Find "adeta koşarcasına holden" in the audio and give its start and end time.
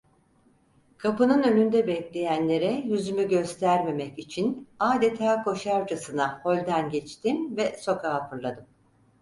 4.79-6.89